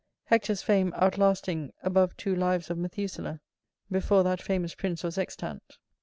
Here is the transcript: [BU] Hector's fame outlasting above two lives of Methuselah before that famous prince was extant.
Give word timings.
[BU] 0.01 0.29
Hector's 0.29 0.63
fame 0.63 0.93
outlasting 0.97 1.73
above 1.83 2.17
two 2.17 2.33
lives 2.35 2.71
of 2.71 2.77
Methuselah 2.79 3.39
before 3.91 4.23
that 4.23 4.41
famous 4.41 4.73
prince 4.73 5.03
was 5.03 5.19
extant. 5.19 5.77